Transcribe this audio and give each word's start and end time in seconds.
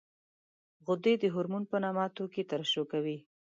غدې 0.85 1.13
د 1.19 1.23
هورمون 1.33 1.63
په 1.71 1.77
نامه 1.83 2.05
توکي 2.15 2.43
ترشح 2.51 2.83
کوي. 2.91 3.17